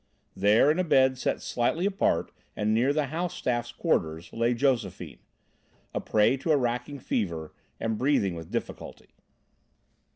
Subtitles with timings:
[0.35, 5.19] There, in a bed set slightly apart and near the house staff's quarters, lay Josephine,
[5.93, 9.13] a prey to a racking fever and breathing with difficulty.